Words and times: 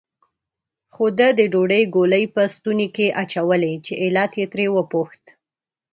خو 0.93 1.05
ده 1.17 1.27
د 1.39 1.41
ډوډۍ 1.53 1.83
ګولې 1.95 2.23
په 2.33 2.41
لستوڼي 2.47 2.87
کې 2.95 3.15
اچولې، 3.21 3.73
چې 3.85 3.93
علت 4.03 4.31
یې 4.39 4.45
ترې 4.51 4.65
وپوښت. 4.71 5.23